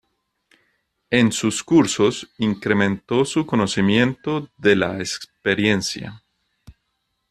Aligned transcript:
En 1.11 1.31
sus 1.31 1.63
cursos, 1.63 2.27
incrementó 2.39 3.23
su 3.23 3.45
conocimiento 3.45 4.49
de 4.57 4.75
la 4.75 4.97
experiencia. 4.97 6.23